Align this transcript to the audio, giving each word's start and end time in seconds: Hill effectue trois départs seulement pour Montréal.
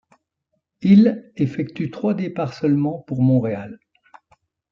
Hill 0.81 1.31
effectue 1.35 1.91
trois 1.91 2.15
départs 2.15 2.55
seulement 2.55 3.01
pour 3.03 3.21
Montréal. 3.21 3.77